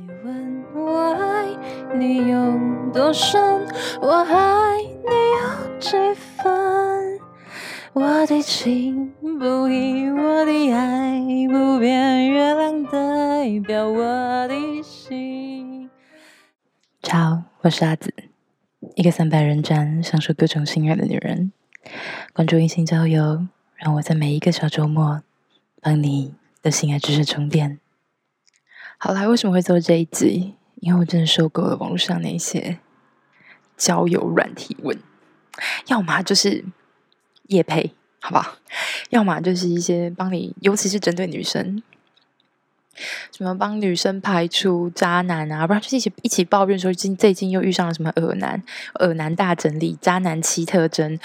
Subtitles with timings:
[0.00, 1.44] 你问我爱
[1.94, 2.58] 你有
[2.90, 3.38] 多深，
[4.00, 7.20] 我爱你有几分？
[7.92, 15.90] 我的情不移，我的爱不变，月亮代表我的心。
[17.02, 18.10] 好，我是阿梓，
[18.94, 21.52] 一个三百人斩、享受各种性爱的女人。
[22.32, 25.20] 关注一心交友，让我在每一个小周末
[25.82, 26.32] 帮你
[26.62, 27.80] 的心爱知识充电。
[29.02, 30.52] 好啦，为什么会做这一集？
[30.80, 32.78] 因为我真的受够了网络上那些
[33.74, 34.94] 交友软体问，
[35.86, 36.66] 要么就是
[37.46, 38.56] 夜配，好不好？
[39.08, 41.82] 要么就是一些帮你，尤其是针对女生，
[43.32, 48.62] 什么帮女生排除渣男啊，不然就是一起一起抱怨说，最近最近又遇上了什么恶男，
[49.00, 51.18] 恶男大整理，渣男七特征。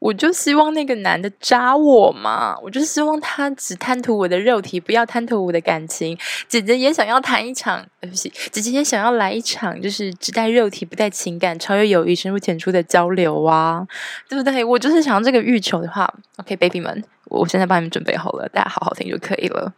[0.00, 6.18] 我就希望那个男的渣我嘛，我就希望他只贪图我的肉体，不要贪图我的感情。
[6.48, 13.86] 姐姐也想要谈一场，对不起，姐姐也想要来一场，就是只带肉体不带情感，超越友谊深入浅出的交流啊，
[14.26, 14.64] 对不对？
[14.64, 19.70] 我就是想要这个欲求的话，OK，baby 们，我现在帮你们准备好了，大家好好听就可以了。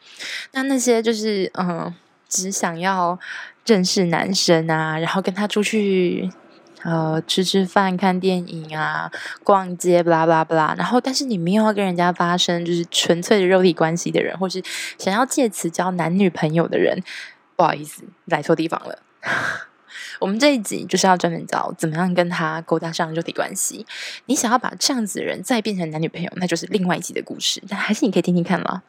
[0.53, 1.93] 那那些就是嗯，
[2.29, 3.19] 只想要
[3.67, 6.31] 认识男生啊，然后跟他出去。
[6.85, 9.11] 呃，吃吃饭、看电影啊，
[9.45, 10.75] 逛街，巴拉巴拉巴拉。
[10.77, 14.63] 然后，但是你没有要跟人家发生就是纯粹的肉体关系的人，或是
[14.99, 17.03] 想要借此交男女朋友的人，
[17.57, 18.99] 不好意思，来错地方了。
[20.21, 23.85] 我们这一集就是要专门教怎么样跟他勾搭上肉体关系。
[24.27, 27.61] 你想要把这样子的人再变成男女朋友，那就是另外一集的故事。
[27.69, 28.83] 但还是你可以听听看啦。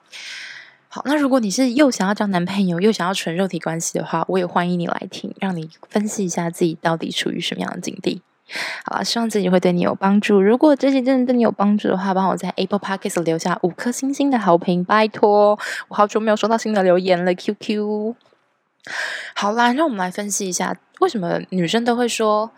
[0.94, 8.22] 好，那如果你是又想要交男朋友，又想要纯肉体关系的话，我也欢迎你来听，让你分析一下自己到底处于什么样的境地。
[8.86, 10.39] 好了，希望自己会对你有帮助。
[10.39, 15.58] 如果这些真的对你有帮助的话，帮我在 Apple Podcast 留下五颗星星的好评，拜托。
[15.88, 18.14] 我好久没有收到新的留言了，QQ。
[19.33, 22.52] 好啦，那我们来分析一下，为什么女生都会说，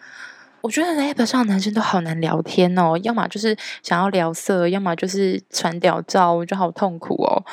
[0.59, 7.45] 我觉得 App 上男生都好难聊天哦，要么就是想要聊色，要么就是传屌照，我觉得好痛苦哦。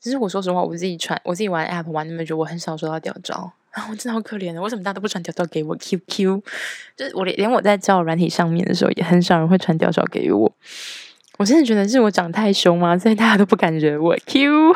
[0.00, 4.60] 其实我说实话，我自己传，我自己玩 app 玩那么久，我很少收到屌照啊，我真的好可怜的。
[4.62, 6.42] 为什么大家都不传屌照给我？QQ，
[6.96, 10.50] 就是我连连我在交友软体上面的时候，也很少人会传屌照给我。
[11.38, 12.96] 我真的觉得是我长太凶吗？
[12.98, 14.16] 所以大家都不敢惹我。
[14.26, 14.72] Q，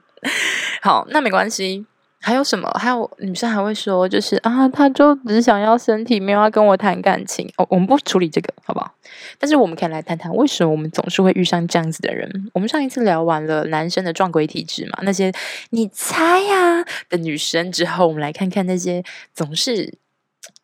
[0.82, 1.86] 好，那没关系。
[2.26, 2.68] 还有什么？
[2.70, 7.48] 还有女生还会说，就是啊，他就只想要身体，没有要跟我谈感情。
[7.56, 8.92] 哦，我们不处理这个，好不好？
[9.38, 12.50] 但是我们可以来谈谈，为什么我们总是会遇上这样子的人？
[12.52, 15.30] 我们上一次聊完了男生的撞鬼体质嘛，那些
[15.70, 19.94] 你猜呀的女生之后，我们来看看那些总是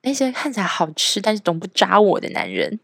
[0.03, 2.81] 那些看起来好吃，但是总不渣我的男人。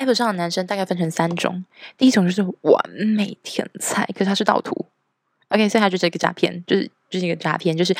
[0.00, 1.64] App 上的男生大概分成三种，
[1.96, 4.86] 第一种就是完美天才，可是他是盗图。
[5.48, 6.90] OK，所以他就是一个诈骗，就是。
[7.10, 7.94] 就是一个诈骗，就是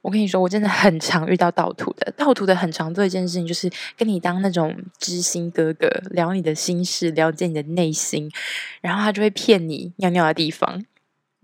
[0.00, 8.30] 我跟你说，我真的很常遇到盗图的，盗图的很常做一件事情，就是跟你当那种知心哥哥，聊你的心事，了解你的内心，
[8.80, 10.84] 然后他就会骗你尿尿的地方。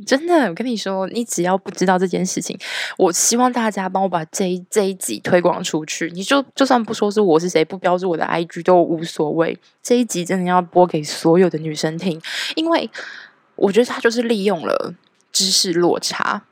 [0.07, 2.57] 真的，我跟你说，你只要不知道这件事情，
[2.97, 6.13] 我希望大家帮我把这一这一集推广出去。
[6.15, 9.59] 你就就算不说是我是谁，不标注我的 IG 都无所谓。
[9.83, 12.23] 这一集真的要播给所有的女生听，
[12.55, 12.89] 因为
[13.57, 14.95] 我觉得他就是利用了
[15.33, 16.43] 知识落差。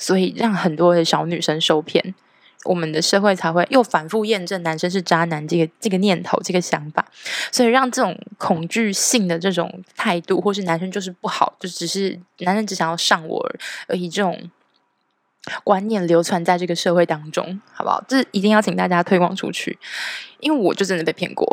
[0.00, 2.14] 所以让很多的小女生受骗，
[2.62, 7.04] 我们的社会才会又反复验证男生是渣男这个这个念头、这个想法。
[7.50, 13.44] 所以让这种恐惧性的这种态度，或是男生就是不好，就只是男生只想要上我
[13.88, 14.48] 而已，这种
[15.64, 18.00] 观念流传在这个社会当中，好不好？
[18.06, 19.76] 这一定要请大家推广出去，
[20.38, 21.44] 因为我就真的被骗过。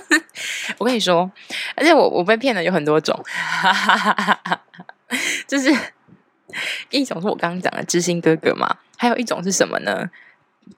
[0.78, 1.30] 我跟你说，
[1.74, 3.22] 而且我我被骗的有很多种，
[5.46, 5.70] 就是。
[6.90, 10.10] 一种是我刚刚讲的知心哥哥嘛，还有一种是什么呢？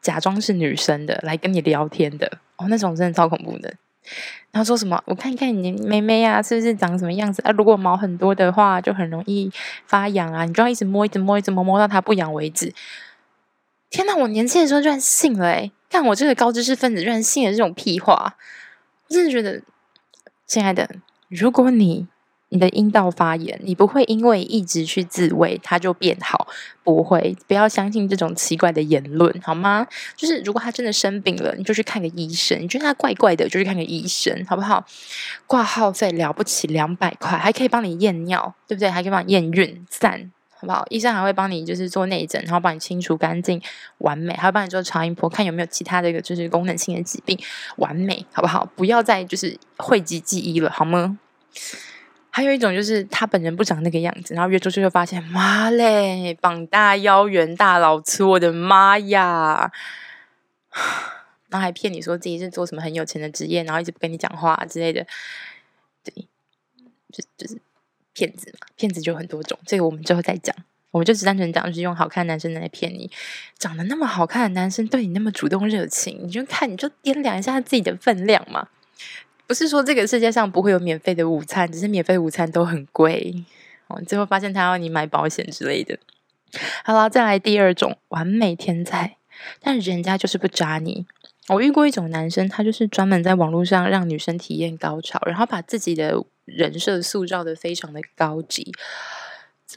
[0.03, 3.73] 假装是女生的来跟你聊天的哦，那种真的超恐怖的。
[4.51, 5.03] 然后说什么？
[5.07, 7.51] 我看一看你妹妹啊，是不是长什么样子啊？
[7.53, 9.51] 如果毛很多的话，就很容易
[9.87, 10.45] 发痒啊。
[10.45, 12.75] 你就要一直摸，一直摸，一直摸，摸到它不痒为止。
[13.89, 14.15] 天哪！
[14.15, 18.37] 我年轻的时候居然信了诶，看我这个高知识分子居然信了这种屁话，
[19.09, 19.63] 我真的觉得，
[20.47, 20.97] 亲爱的，
[21.29, 22.07] 如果你。
[22.51, 26.47] 你的阴道发炎，你不会因为一直去自慰它就变好，
[26.83, 29.87] 不会，不要相信这种奇怪的言论，好吗？
[30.17, 32.59] 就是如果他真的生病了，你就去看个医生。
[32.61, 34.85] 你觉得他怪怪的，就去看个医生，好不好？
[35.47, 38.89] 挂号费了不起两百块，还可以帮你验尿，对不对？
[38.89, 40.87] 还可以帮你验孕，赞，好不好？
[40.89, 43.61] 医生还会帮你就是做内诊，然后帮你清除干净，
[43.99, 47.39] 完美，还会帮你做超音波，看有没有其他的一个就是功能性的疾病，
[47.77, 48.67] 完美，好不好？
[48.75, 51.19] 不要再就是讳疾忌医了，好吗？
[52.39, 59.73] 还有一种就是他本人不长那个样子，然后约出去就发现，妈嘞，膀大腰圆大老粗，我的妈呀！
[61.49, 65.05] 然后还骗你说自己是做什么很有钱的职业，然后一直不跟你讲话之类的，
[66.05, 66.29] 对，
[67.13, 67.61] 就就是
[68.13, 70.55] 骗子嘛，骗子就很多种，这个我们之后再讲。
[70.93, 73.11] 我们就只单纯讲，就是用好看的男生来骗你，
[73.59, 78.69] 长得那么好看的男生对你那么主动热情，你就看你就掂量一下自己的分量嘛。
[79.49, 83.35] 不是说这个世界上不会有免费的午餐，只是免费午餐都很贵
[83.87, 84.01] 哦。
[84.07, 85.99] 最后发现他要你买保险之类的。
[86.85, 89.17] 好了，再来第二种完美天才，
[89.61, 91.07] 但人家就是不渣你。
[91.49, 98.71] 我遇过一种男生，他就是专门在网络上让女生体验高潮，然后把自己的人设塑造的非常的高级。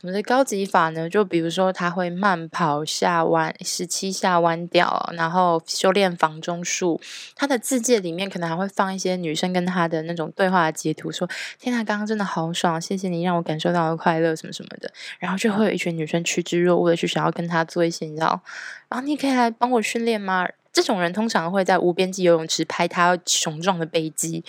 [0.02, 1.08] 怎么的高级法呢？
[1.08, 7.00] 就比如说他会慢跑下弯十七下弯掉，然后修炼房中术。
[7.36, 11.30] 他的字界里面可能还会放一些女生跟他的那种对话的截图，说
[11.62, 18.42] ：“天呐，刚刚真的好爽，谢谢你让我感受到了快乐，什么什么的。”然后就会有一群女生趋之若鹜的去想要跟他做一些，你知道？
[18.90, 20.48] 然后你可以来帮我训练吗？
[20.74, 24.44] 这种人通常会在无边际游泳池拍他雄壮的背肌。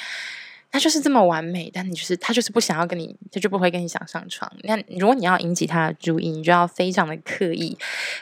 [0.72, 4.50] 他就是这么完美，但你就是他就是不想要跟你，他就不会跟你想上床。
[4.62, 7.76] 那如果你要引起他的注意，你就要非常的刻意。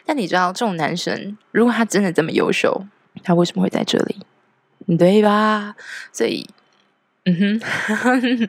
[0.04, 2.84] 但你知道，这种男生如果他真的这么优秀，
[3.22, 4.96] 他为什么会在这里？
[4.98, 5.76] 对吧？
[6.12, 6.44] 所以，
[7.24, 8.48] 嗯哼，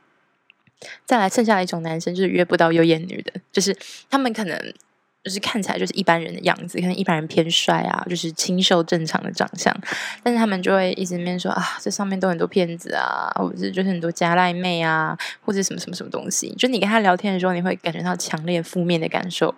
[1.04, 3.76] 再来剩下的一种男生就是约不到有眼女的，就是
[4.08, 4.74] 他们可能。
[5.24, 9.74] 就是看起来就是一般人的样子，可能一般人偏帅啊，就是清秀正常的长相，
[10.22, 16.52] 但是他们就会一直面说啊，这上面都很多骗子啊，或者是就是很多加赖妹啊，或者什么什么什么东西。
[16.58, 19.54] 就你跟他聊天的时候，你会感觉到强烈负面的感受。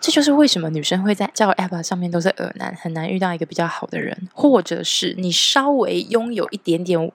[0.00, 7.10] 这就是为什么女生会在交友 App 上面都是恶男，很难遇到一个比较好的人，或者是你稍微拥有一点点。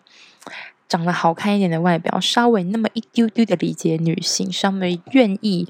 [0.88, 5.68] 长得好看一点的外表，稍微那么一丢丢的理解女性，稍微愿意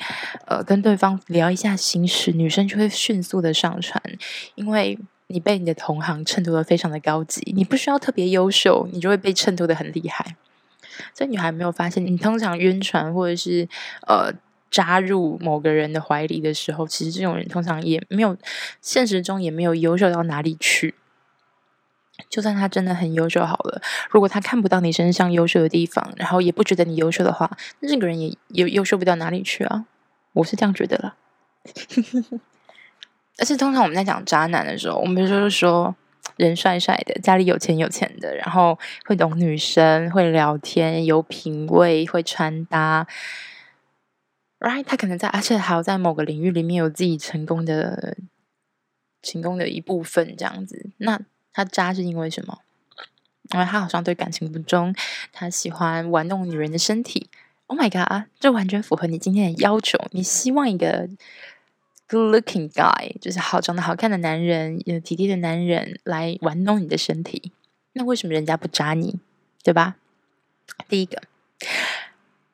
[0.48, 4.02] 呃跟对方聊一下心事，女生就会迅速的上船，
[4.56, 10.36] 因为你被你的同行衬托的非常的高级，你不需要特别优秀，你就会被衬托的很厉害。
[11.14, 13.68] 这女孩没有发现，你通常晕船或者是
[14.06, 14.32] 呃
[14.70, 18.38] 扎入某个人的怀里的时候，其实这种人通常也没有
[18.82, 20.94] 现实中也没有优秀到哪里去。
[22.30, 23.82] 就算他真的很优秀好了，
[24.12, 27.50] 如果他看不到你身上优秀的地方，然后也不觉得你优秀的话，
[27.80, 29.86] 那这个人也也优秀不到哪里去啊！
[30.34, 31.16] 我是这样觉得啦。
[33.40, 35.96] 而且通常我们在讲渣男的时候，我们就是说
[36.38, 43.08] 人帅帅的，家里有钱有钱的，然后会懂女生，会聊天，有品味，会穿搭
[44.60, 44.84] ，right？
[44.84, 48.18] 他可能在，而且还有在某个领域里面有自己成功的
[49.24, 51.20] 成功的一部分，这样子，那。
[51.54, 52.60] 他渣是因为什么？
[53.52, 54.96] 因为他好像对感情不忠，
[55.32, 57.30] 他喜欢玩弄女人的身体。
[57.68, 59.98] Oh my god，这完全符合你今天的要求。
[60.12, 61.10] 你希望一个
[62.08, 67.52] good-looking guy，就是好长得好看的男人，有体贴的男人来玩弄你的身体。
[67.94, 69.20] 那为什么人家不渣你？
[69.64, 69.96] 对吧？
[70.88, 71.22] 第一个，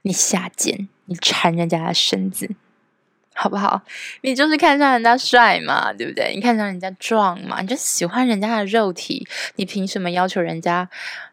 [0.02, 2.56] 你下贱，你馋人家的身子。
[3.42, 3.82] 好不好？
[4.20, 6.34] 你就是看上人家帅嘛，对不对？
[6.36, 9.26] 你看上人家壮嘛，你就喜欢人家的肉体。
[9.56, 10.90] 你凭什么要求人家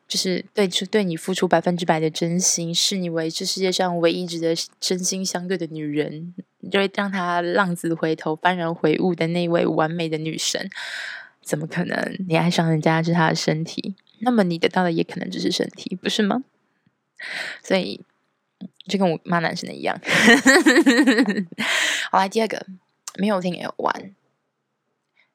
[0.07, 10.71] 就是对就对你付出百分之百的真心，视你为这世界上唯一值得真心相对的女人，你就会让他浪子回头、幡然悔悟的那位完美的女神？
[11.43, 12.17] 怎么可能？
[12.29, 16.45] 你爱上人家是他的身体，那么你得到的也可能只是身体，不是吗？
[17.65, 18.01] 所以。
[18.89, 20.01] 就跟我骂男生的一样。
[22.11, 22.67] 好，来第二个，
[23.17, 24.15] 没有听也有玩。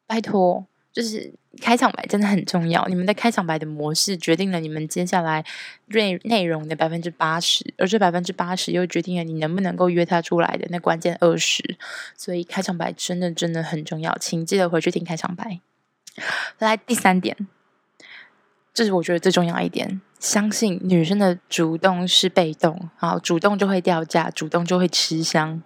[0.07, 2.85] 拜托，就是开场白真的很重要。
[2.87, 5.45] 你们的开场白的模式决定了你们接下来
[5.87, 11.77] 内内容的百分之八十，而这百分之八十又决定了你能不能够约他出来的那关键二十。
[12.17, 15.61] 所以开场白真的真的很重要，请记得回去听开场白。
[16.59, 17.47] 来第三点，
[18.73, 20.01] 这是我觉得最重要一点。
[20.19, 25.63] 相信女生的主动是被动，好，主动就会掉价，主动就会吃香。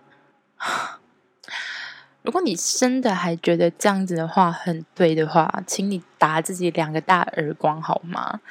[2.24, 8.42] 如果你真的还觉得这样子的话很对的话，请你打自己两个大耳光好吗？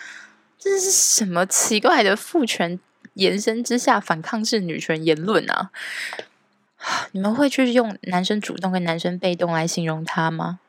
[0.59, 2.79] 这是什么奇怪的父权
[3.15, 5.71] 延伸之下反抗式女权言论啊？
[7.13, 10.61] 你们会去用男生主动跟男生被动来形容他吗？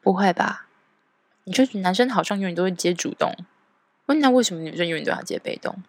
[0.00, 0.66] 不会吧？
[1.44, 3.34] 你觉得男生好像永远都会接主动？
[4.06, 5.82] 问那为什么女生永远都要接被动？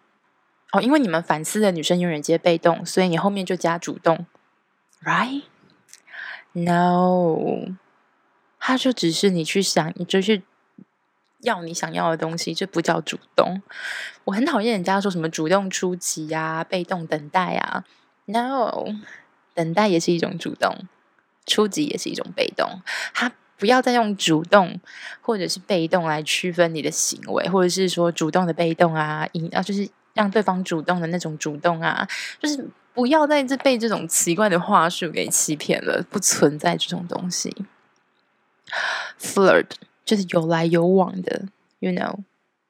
[0.74, 4.26] 哦，因为你们反思的女生永远接被动，所以你后面就加主动
[6.52, 6.66] ，right？No，
[8.58, 10.42] 他就只是你去想，你就去
[11.42, 13.62] 要你想要的东西，这不叫主动。
[14.24, 17.84] 我很讨厌人家说什么主动出击啊，被动等待啊。
[18.24, 18.86] No，
[19.54, 20.88] 等待也是一种主动，
[21.46, 22.82] 出击也是一种被动。
[23.12, 24.80] 他不要再用主动
[25.20, 32.08] 或者是被动来区分你的行为，或者是说主动的被动啊，引啊就是让对方主动的那种主动啊，
[32.40, 37.54] 就是不要再被这种奇怪的话术给欺骗了，不存在这种东西。
[39.20, 39.66] Flirt
[40.04, 41.42] 就是有来有往的
[41.80, 42.20] ，you know。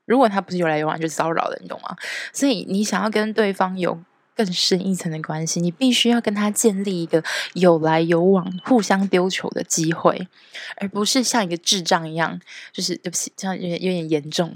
[0.07, 1.97] 如果他不是有来有往，就是骚扰的，你懂吗？
[2.33, 3.99] 所以你想要跟对方有
[4.37, 7.25] 更深一层的关系，你必须要跟他建立一个
[7.55, 10.29] 有来有往、互相丢球的机会，
[10.77, 12.39] 而不是像一个智障一样，
[12.71, 14.55] 就是对不起，这样有点有点严重，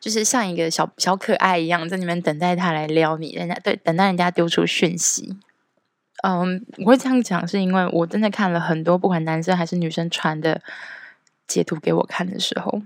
[0.00, 5.36] 就是像一个小小可爱一样，在那边等待他来撩你，人家对等待人家丢出讯息。
[6.24, 10.60] 嗯，我会这样讲，是因为我真的看了很多，不管男生还是女生传的
[11.46, 12.82] 截图给我看的时候，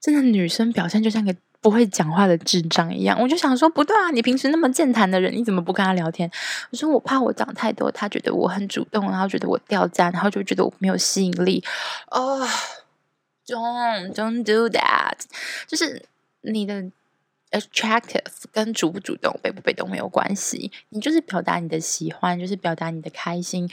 [0.00, 3.20] 真的女生表现就像个不会讲话的智障一样。
[3.20, 6.30] 我就想说，不对啊，你平时那么健谈的人，你怎么不跟他聊天？
[6.70, 11.62] 我说我怕我讲太多，他觉得我很主动，然后觉得我掉价，然后就觉得我没有吸引力。
[12.10, 12.48] 哦
[13.50, 15.18] don't don't do that，
[15.66, 16.04] 就是
[16.42, 16.90] 你的。
[17.52, 23.68] attractive 跟主不主动、被不被动没有关系，你就是表达你的喜欢，就是表达你的开心，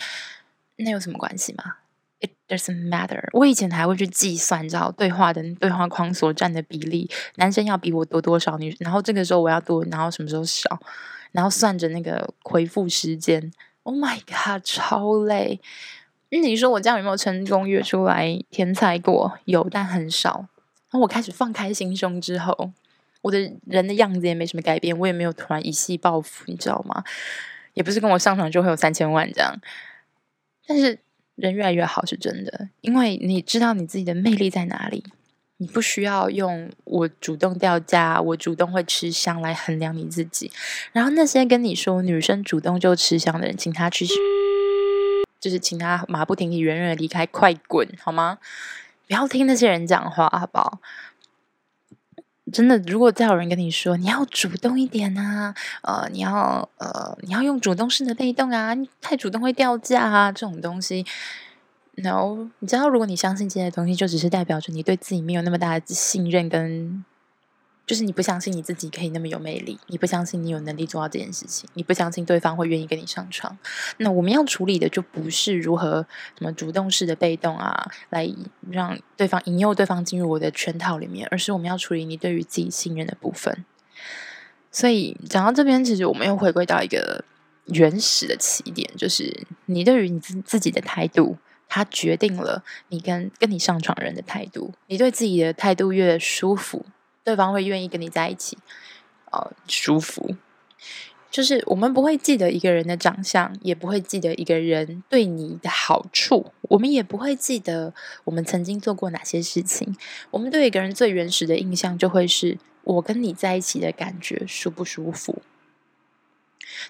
[0.77, 1.75] 那有什么关系吗
[2.19, 3.29] ？It doesn't matter。
[3.33, 10.81] 我以前还会去计算，你知道对话的对话框所占的比例，男生要比我多多少，女，然后这个时候我要多，然后什么时候少，
[11.31, 13.53] 然后算着那个回复时间。
[13.83, 15.61] Oh my god，超累。
[16.29, 19.39] 那，你说我这样有没有成功约出来天才过？
[19.45, 20.47] 有，但很少。
[20.89, 22.71] 然后我开始放开心胸之后。
[23.23, 27.03] 我的人的样子也没什么改变，我也没有突然一夕暴富，你知道吗？
[27.73, 29.59] 也不是跟我上床就会有三千万这样。
[30.65, 30.97] 但是
[31.35, 35.03] 人越来越好是真的，因为你知道你自己的魅力在哪里，
[35.57, 40.49] 你不需要用我主动掉价，我主动会吃香来衡量你自己。
[40.93, 44.05] 然后那些跟你说女生主动就吃香的人，请他去，
[45.39, 48.37] 就是请他马不停蹄、远远的离开，快滚好吗？
[49.07, 50.79] 不要听那些人讲话，好不好？
[52.51, 61.05] 真的，如果再有人跟你说你要主动一点啊，呃，你要呃，你要用主动式的被动啊，太主动会掉价啊，这种东西
[61.95, 67.03] ，no，你知道，如果你相信这些东西，就只是代表着你对自己没有那么大的信任跟。
[67.87, 73.57] 就是你不相信你自己可以那么有魅力，你不相信你有能力做到这件事情，你不相信对方会愿意跟你上床。
[73.95, 76.05] 那我们要处理的就不是如何
[76.37, 78.29] 什么主动式的被动啊，来
[78.69, 83.63] 让对方引诱对方进入我的圈套里面，而是我们要处理你对于自己信任的部分。
[84.69, 87.23] 所以讲到这边，其实我们又回归到一个
[87.67, 91.37] 原始的起点，就是你对于你自自己的态度，
[91.69, 94.73] 它决定了你跟跟你上床人的态度。
[94.87, 96.85] 你对自己的态度越舒服。
[97.27, 98.57] 对方会愿意跟你在一起，
[99.31, 100.37] 呃，舒服。
[101.29, 107.93] 就是我们不会记得一个人的长相，也不会记得一个人对你的好处，我们也不会记得
[108.23, 109.93] 我们曾经做过哪些事情。
[110.31, 115.41] 我们对一个人最原始的印象，就会是我跟你在一起的感觉舒不舒服。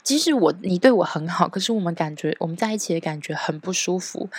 [0.04, 4.30] 即使我你对我很好，可是我们感觉我们在一起的感觉很不舒服。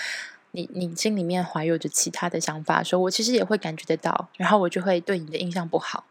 [0.53, 6.05] 你你心里面怀有着其他的想法，说我其实也会感觉得到，然后我就会对你的印象不好。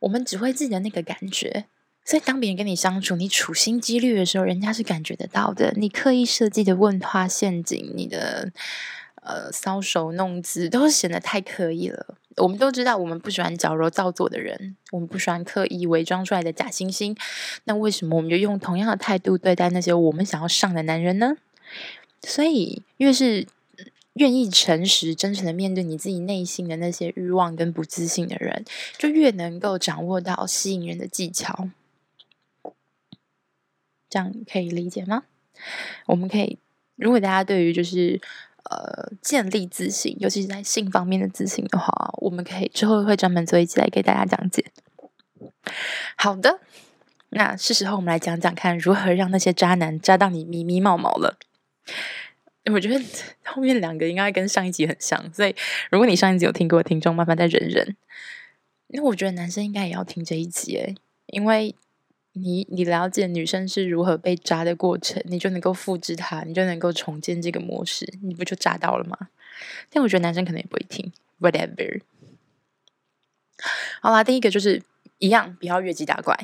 [0.00, 1.66] 我们只会记得那个感觉，
[2.04, 5.72] 所以当别人跟你相处，你处心积虑的时候，人家是感觉得到的。
[5.76, 8.52] 你刻意设计的问话陷阱，你的
[9.22, 12.14] 呃搔首弄姿，都显得太刻意了。
[12.36, 17.16] 我们都知道，我们不喜欢矫揉造作的人，我们不喜欢刻意伪装出来的假惺惺。
[17.64, 21.34] 那为什么我们就用同样的态度对待那些我们想要上的男人呢？
[22.22, 23.46] 所以越是
[24.18, 28.64] 愿意诚实、真诚的面对你自己内心的那些欲望跟不自信的人，
[28.98, 31.68] 就越能够掌握到吸引人的技巧。
[34.10, 35.24] 这样可以理解吗？
[36.06, 36.58] 我们可以，
[36.96, 38.20] 如果大家对于就是
[38.70, 44.64] 呃建立自信，尤其是在性方面的自信的话，我们可以之后会专门做一集来给大家讲解。
[46.16, 46.60] 好的，
[47.28, 51.36] 那是时候我们来讲讲看，如何让那些渣男渣到你迷迷茫茫了。
[52.72, 53.04] 我觉得
[53.44, 55.54] 后面两个应该跟上一集很像，所以
[55.90, 57.96] 如果你上一集有听过听众，麻烦再忍忍。
[58.88, 60.94] 因为我觉得男生应该也要听这一集诶，
[61.26, 61.74] 因为
[62.32, 69.28] 你你了解女生是如何被扎的过程，你就能够复制它，你就能够重建这个模式，你不就扎到了吗？
[69.90, 72.00] 但我觉得男生可能也不会听，whatever。
[74.00, 74.82] 好啦，第一个就是
[75.18, 76.36] 一样，不要越级打怪。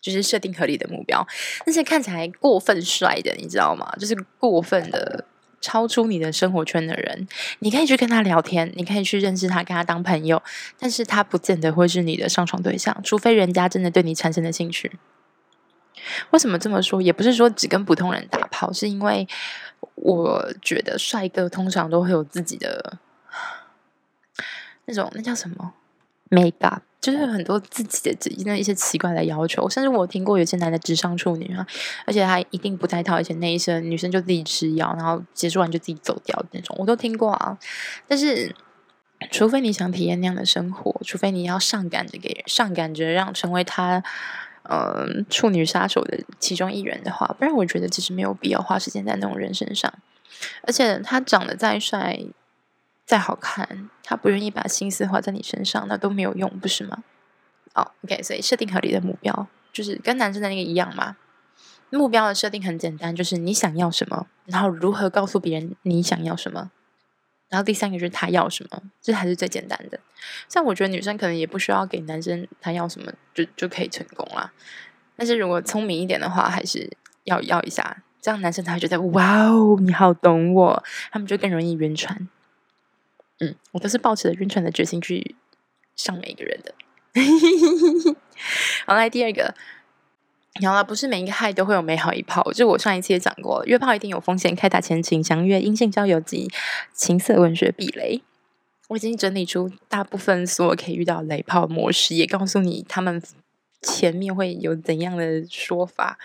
[0.00, 1.24] 就是设定合理的目标，
[1.64, 3.88] 那些看起来过分帅的，你知道吗？
[4.00, 5.24] 就是过分的
[5.62, 7.26] 超出你的生活圈的人，
[7.60, 10.42] 你可以去跟他聊天，你可以去认识他，跟他当朋友，
[10.78, 14.92] 但是他不见得会是你的上床对象，除非人家真的对你产生了兴趣。
[16.30, 17.00] 为什么这么说？
[17.00, 19.26] 也不是说只跟普通人打炮，是因为
[19.94, 22.98] 我觉得帅哥通常都会有自己的
[24.86, 25.74] 那种，那叫什么
[26.32, 26.80] ？makeup。
[27.00, 31.66] 就是很多自己的自己的一些奇怪的要求，甚至我听过有些男的直上处女啊，
[32.06, 37.58] 而且他一定不带套，而且那一身女生就自己吃药，然后结束完就自己走掉的那种，我都听过啊。
[38.06, 38.54] 但是，
[39.32, 44.00] 除非你想体验那样的生活，除非你要上赶着给人上赶着让成为他
[44.70, 49.92] 嗯、呃、处女杀手的其中一员的话，不然我觉得其实没有必要花时间在那种人身上。
[50.62, 52.20] 而且他长得再帅。
[53.04, 57.04] 再好看，他不愿意把心思花在你身上，那都没有用，不是吗？
[57.74, 61.16] 哦、，OK，所以设定合理的目标，就是跟男生的那个一样嘛。
[61.90, 66.70] 目标的设定很简单，就是你想要什么，然后如何告诉别人你想要什么，
[67.50, 70.00] 然后第三个就是他要什么，这还是最简单的。
[70.48, 74.52] 像我觉得女生可能也不需要给男生他要什么就就可以成功啦。
[75.16, 76.90] 但是如果聪明一点的话，还是
[77.24, 82.28] 要要一下，这样男生才会觉得哇哦，你好懂我，他们就更容易晕船。
[83.42, 85.34] 嗯，我都是抱持着晕船的决心去
[85.96, 86.72] 上每一个人的。
[88.86, 89.52] 好，来第二个，
[90.64, 92.52] 好了，不是每一个嗨都会有美好一炮。
[92.52, 96.48] 就我上一次也讲过了，约炮一定有风险，开打前请详阅阴性交友及
[96.92, 98.22] 情色文学避雷。
[98.88, 103.20] 我已经整理出大部分所有可以遇到雷炮模式，也告诉你他们
[103.80, 106.18] 前面会有怎样的说法。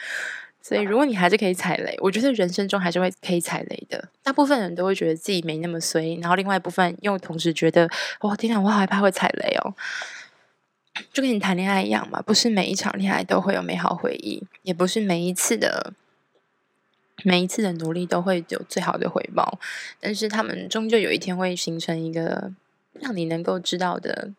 [0.67, 4.09] 所以，如果你还是可以踩雷，我觉得人生中还是会可以踩雷的。
[4.21, 9.73] 大部分人都会觉得自己没那么衰，然后另外一部分又同时觉得，哇，天哪，我好害怕会踩雷哦。
[11.13, 15.93] 就跟你谈恋爱一样嘛，不是每一场恋爱都会有美好回忆，也不是每一次的
[17.23, 19.57] 每一次的努力都会有最好的回报。
[20.01, 22.51] 但是，他们终究有一天会形成一个
[22.91, 24.33] 让你能够知道的。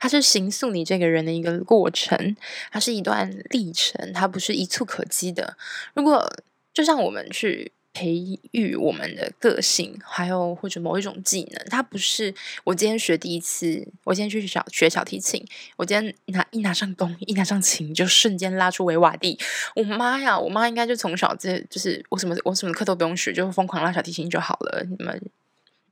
[0.00, 2.36] 它是形塑你这个人的一个过程，
[2.70, 5.56] 它是一段历程，它不是一蹴可及的。
[5.94, 6.30] 如果
[6.72, 15.42] 就像我们去培育我们的个性，还有或者某一种技能，它不是我今天学第一次，我今天去小学小提琴，
[15.76, 19.38] 我今天拿一拿上弓，一拿上琴，就瞬间拉出维瓦蒂。
[19.74, 24.84] 我妈呀，我妈应该就从小这就是我什么我什么课都不用学，就疯狂拉小提琴就好了。
[24.98, 25.20] 你们。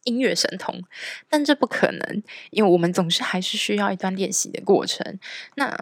[0.05, 0.83] 音乐神童，
[1.29, 5.19] 但这不可能，因为我们总是还是需要一段练习的过程。
[5.57, 5.77] 那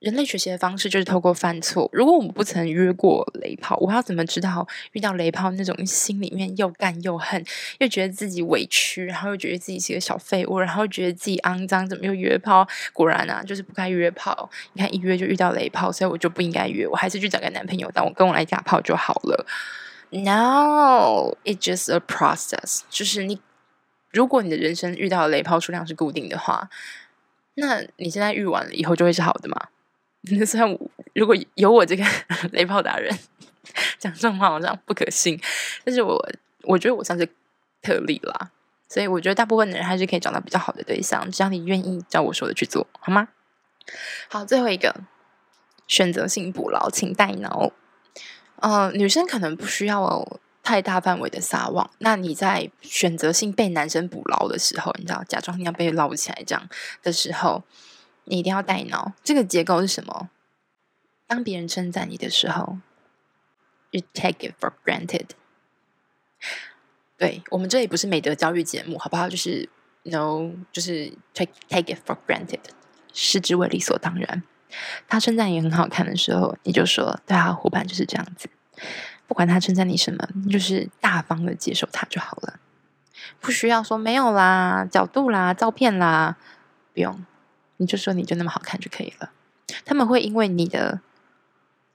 [0.00, 1.88] 人类学习的方式就是透过犯错。
[1.90, 7.42] 如果我们不曾约过雷炮，我要怎么知道遇到雷炮那种心里面又干又恨，
[7.78, 12.68] 又觉得自己委屈，然后又觉得自己是个小废物，然后觉得自己肮脏，怎么又约炮？
[12.92, 14.50] 果然啊，就是不该约炮。
[14.74, 19.46] 你看一约就遇到雷炮，所以我就不应该约，我还是去找个男朋友，当我跟我来打炮就好了。
[20.10, 23.40] No, it's just a process，就是你。
[24.14, 26.70] 如果你的人生遇到雷炮数量是固定的话，
[27.56, 29.68] 那你现在遇完了以后就会是好的吗？
[30.30, 30.78] 那 虽然
[31.12, 32.04] 如果有我这个
[32.52, 33.14] 雷炮达人
[33.98, 35.38] 讲这种话，好像不可信，
[35.84, 36.18] 但是我
[36.62, 37.28] 我觉得我算是
[37.82, 38.50] 特例啦，
[38.88, 43.28] 所以我觉得大部分的人还是可以找到比较好的对象，只要你愿意照我说的去做，好吗？
[44.28, 45.02] 好，最后一个
[45.86, 47.72] 选择性捕捞，请带脑。
[48.60, 50.40] 呃，女生可能不需要哦。
[50.64, 56.68] 太大范围的撒网，那你在选择性被男生捕捞的时候，你知道，假装你要被捞起来这样
[57.02, 57.62] 的时候，
[58.24, 59.12] 你一定要带脑。
[59.22, 60.30] 这个结构是什么？
[61.26, 62.78] 当别人称赞你的时候
[63.90, 65.26] ，you take it for granted。
[67.18, 69.28] 对，我们这里不是美德教育节目，好不好？
[69.28, 69.68] 就是
[70.04, 72.60] no，就是 take take it for granted，
[73.12, 74.42] 视之为理所当然。
[75.06, 78.48] 他称赞你很好看的时候，你就说，对啊，伙伴就是这样子。
[79.26, 82.60] 不管他称赞你什么，就是大方的接受他就好了，
[83.40, 86.36] 不需要说没有啦、角度啦、照片啦，
[86.92, 87.24] 不用，
[87.78, 89.30] 你就说你就那么好看就可以了。
[89.84, 91.00] 他们会因为你的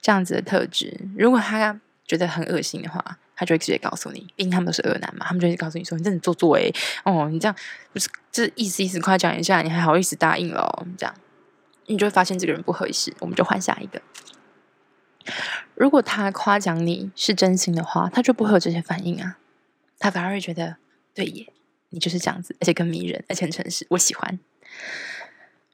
[0.01, 7.55] 这样子的特质，如果他觉得很恶心的话，他就会直接告诉你，毕竟他们都是恶男嘛，他们就会告诉你说，你真的做作诶，哦，你这样
[7.93, 11.15] 不是就是意思意思夸奖一下，你还好意思答应了，这样
[11.85, 14.01] 你就会发现这个人不合适，我们就换下一个。
[15.79, 19.37] 如果他夸奖你是真心的话，他就不会有这些反应啊，
[19.97, 20.75] 他反而会觉得
[21.13, 21.53] 对耶，
[21.87, 24.37] 你就是这样子，而且更迷人，而且很诚实，我喜欢。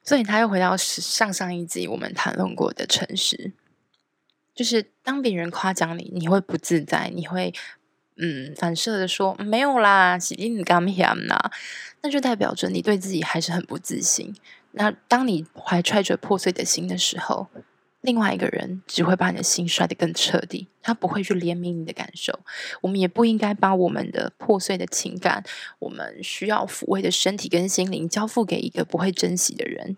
[0.04, 3.50] 所以他又回到上上一集我们谈论过的诚实，
[4.54, 7.52] 就是当别人夸奖你，你会不自在，你会
[8.16, 11.50] 嗯反射的说没有啦，是你刚讲啦，
[12.02, 14.32] 那就代表着你对自己还是很不自信。
[14.70, 17.48] 那当你怀揣着破碎的心的时候。
[18.06, 22.38] 另外一个人只会把你的心摔得更彻底，他不会去怜悯你的感受。
[22.80, 25.44] 我们也不应该把我们的破碎的情感，
[25.80, 29.96] 我们需要抚慰的身体跟心灵，交付给一个不会珍惜的人。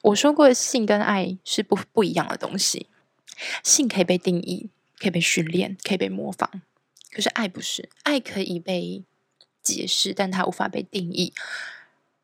[0.00, 2.86] 我说过，性跟爱是不不一样的东西。
[3.62, 6.62] 性可以被定义，可以被训练，可以被模仿，
[7.12, 7.90] 可是爱不是。
[8.02, 9.04] 爱可以被
[9.62, 11.34] 解释，但它无法被定义。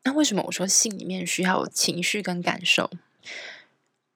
[0.03, 2.89] 那为什么我说性里面需要情绪跟感受？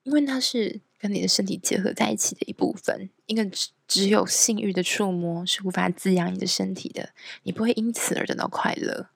[0.04, 3.10] 因为它是跟你的身体结合在一起的一部分。
[3.26, 7.10] 一个只只有性欲的触摸是无法滋养你的身体的，
[7.42, 9.08] 你不会因此而得到快乐。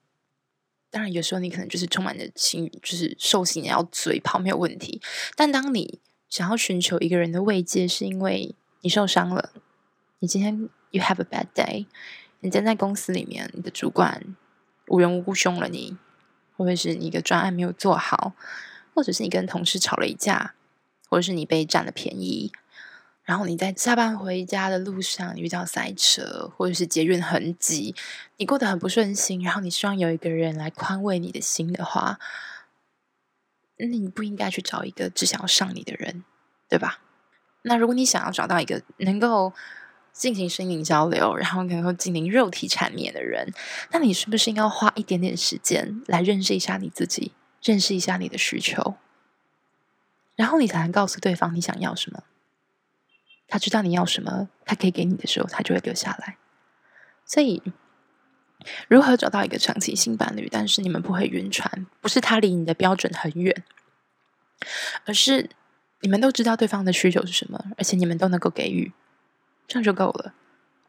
[0.91, 4.99] 当然，有时候你可能就是充满着情欲，就是兽性要嘴炮没有问题。
[5.35, 9.51] 但当你想要寻求一个人的慰藉，是因为你受伤了，
[10.17, 11.85] 你今天 you have a bad day，
[12.39, 14.35] 你站在公司里面，你的主管
[14.87, 15.95] 无缘无故凶了你，
[16.57, 18.33] 或者是你一个专案没有做好，
[18.95, 20.55] 或者是你跟同事吵了一架。
[21.09, 22.51] 或者是你被占了便宜，
[23.23, 27.95] 然后你在下班回家的路上遇到塞车，或者是捷运很挤，
[28.37, 32.19] 你过得很不顺心，然后你希望有一个人来宽慰你的心的话，
[33.77, 36.23] 那你不应该去找一个只想要上你的人，
[36.67, 36.99] 对吧？
[37.63, 39.51] 那如果你想要找到一个能够
[40.13, 43.51] 进行心灵交流，然后能够进行肉体缠绵的人，
[43.91, 48.95] 那你是不是应该花一点点时间来认识一下你自己，认识一下你的需求？
[50.39, 52.23] 然后你才能告诉对方你想要什么。
[53.49, 56.37] 他知道你要什么，他可以给你的时候，他就会留下来。
[57.25, 57.61] 所以，
[58.87, 63.65] 如何找到一个长期性伴侣，但是你们不会晕船，不是他离你的标准很远，
[65.03, 65.49] 而是
[65.99, 68.93] 你们都知道对方的需求是什么，而且你们都能够给予，
[69.67, 70.33] 这样就够了。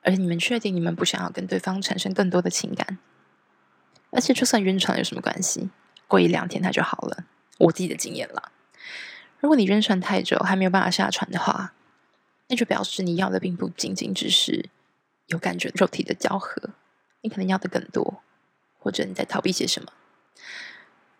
[0.02, 2.98] 而且你们确定你们不想要跟对方产生更多的情感，
[4.12, 5.70] 而且就算晕船有什么关系？
[6.06, 7.24] 过一两天他就好了。
[7.58, 8.52] 我自己的经验了。
[9.40, 11.72] 如果你晕船太久还没有办法下船的话，
[12.48, 14.68] 那就表示你要的并不仅仅只是
[15.26, 16.70] 有感觉肉体的交合，
[17.22, 18.22] 你可能要的更多，
[18.78, 19.92] 或者你在逃避些什么。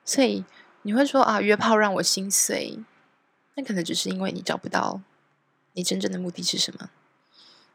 [0.04, 0.44] 所以
[0.83, 2.78] 你会说啊，约炮让我心碎，
[3.54, 5.00] 那可能只是因为你找不到
[5.72, 6.90] 你真正的目的是什么。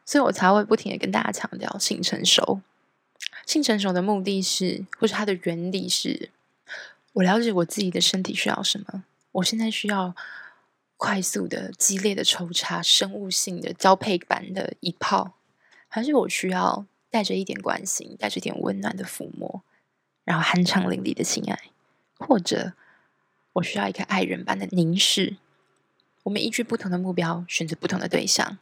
[0.06, 2.62] 所以我才会不停的跟大家强调性成熟。
[3.48, 6.30] 性成熟的目的是，或者它的原理是，
[7.14, 9.04] 我了解我自己的身体需要什么。
[9.36, 10.16] 我现在需要
[10.98, 15.34] 快速的、激烈的抽插、生物性的交配版的一炮，
[15.90, 19.62] 还是我需要带着一点关心、带着一点温暖的抚摸，
[20.24, 21.60] 然后酣畅淋漓的性爱，
[22.18, 22.74] 或者
[23.54, 25.36] 我需要一个爱人般的凝视？
[26.24, 28.58] 我们依据不同的目标选择不同的对象。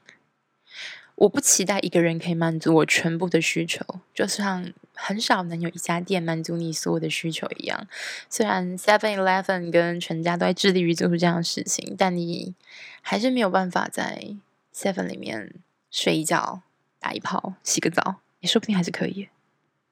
[1.16, 7.88] 我不期待一个人可以满足我全部的需求，就像很少能有一家店满足你所有的需求一样。
[8.30, 12.56] 虽然 Seven Eleven 跟全家都在致力于做出这样的事情，但你
[13.02, 14.36] 还是没有办法在
[14.74, 15.54] Seven 里面
[15.92, 16.62] 睡一觉、
[17.00, 19.30] 打一炮、洗个澡，也说不定还是可以。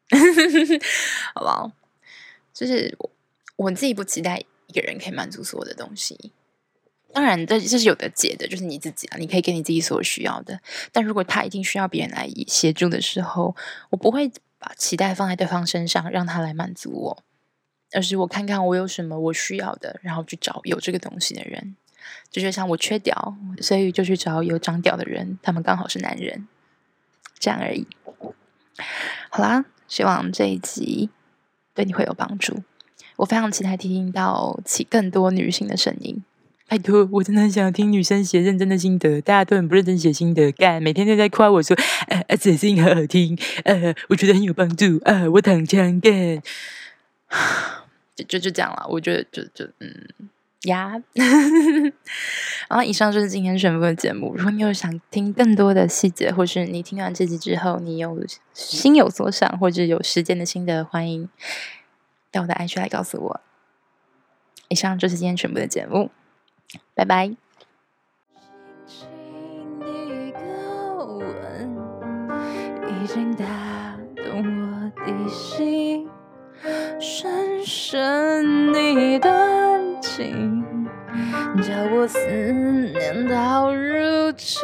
[1.34, 1.72] 好不好？
[2.54, 3.10] 就是我，
[3.56, 6.32] 我自己不期待一个人可以满足所有的东西。
[7.14, 10.60] 当然，这这是有的解的，就是你自己啊，你可以给你自己所需要的。
[10.92, 13.56] 但如果他一定需要别人来协助的时候，
[13.90, 17.24] 我不会把期待放在对方身上，让他来满足我，
[17.92, 21.76] 而是我看看我有什么我需要的，然后去找有这个东西的人。
[22.32, 26.48] 就，就像我缺屌，所以就去找有长屌的人，他们刚好是男人，
[27.38, 27.86] 这样而已。
[29.30, 31.10] 好啦，希望这一集
[31.74, 32.64] 对你会有帮助。
[33.18, 36.24] 我非常期待听到起更多女性的声音。
[36.72, 41.76] 拜托，我真的很想听女生写认真的心得，大家都很不认真写心得，干每天都在夸我说，
[42.08, 46.42] 呃，呃，这声音好好听，呃，我觉得很有帮助，呃，我躺枪干，
[48.16, 50.08] 就就就这样了，我觉得就就嗯
[50.62, 50.94] 呀，
[52.70, 54.34] 然后以上就是今天全部的节目。
[54.38, 61.28] 如果你有想听更多的细节，或是你听完这集之后你有心有所想，或者有实践的心得，欢迎
[62.32, 63.42] 到我的 IG 来告诉我。
[64.70, 66.12] 以上就是今天全部的节目。
[66.96, 67.28] 拜拜。
[68.88, 70.40] 轻轻的一个
[71.06, 71.26] 吻，
[72.88, 73.46] 已经打
[74.16, 76.08] 动我的心，
[77.00, 80.64] 深深的一段情，
[81.62, 84.62] 叫我思念到如今。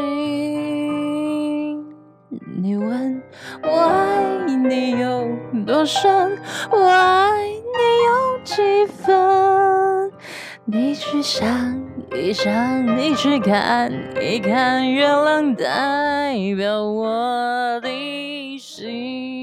[2.59, 3.21] 你问
[3.63, 5.29] 我爱你有
[5.65, 6.37] 多深，
[6.71, 10.11] 我爱你有几分？
[10.65, 11.47] 你去想
[12.19, 19.36] 闭上你去看一看月亮，代表我的心。